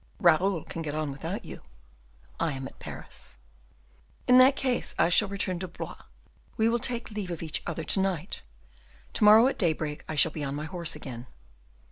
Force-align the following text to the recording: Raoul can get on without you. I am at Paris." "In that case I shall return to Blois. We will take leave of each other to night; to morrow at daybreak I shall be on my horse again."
Raoul 0.19 0.63
can 0.63 0.81
get 0.81 0.95
on 0.95 1.11
without 1.11 1.45
you. 1.45 1.61
I 2.39 2.53
am 2.53 2.65
at 2.67 2.79
Paris." 2.79 3.37
"In 4.27 4.39
that 4.39 4.55
case 4.55 4.95
I 4.97 5.09
shall 5.09 5.27
return 5.27 5.59
to 5.59 5.67
Blois. 5.67 6.01
We 6.57 6.67
will 6.69 6.79
take 6.79 7.11
leave 7.11 7.29
of 7.29 7.43
each 7.43 7.61
other 7.67 7.83
to 7.83 7.99
night; 7.99 8.41
to 9.13 9.23
morrow 9.23 9.45
at 9.45 9.59
daybreak 9.59 10.03
I 10.09 10.15
shall 10.15 10.31
be 10.31 10.43
on 10.43 10.55
my 10.55 10.65
horse 10.65 10.95
again." 10.95 11.27